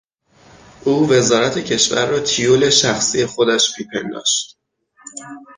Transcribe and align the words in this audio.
او 0.83 1.09
وزارت 1.11 1.57
کشور 1.59 2.05
را 2.09 2.19
تیول 2.19 2.69
شخصی 2.69 3.25
خودش 3.25 3.73
میپنداشت. 3.79 4.57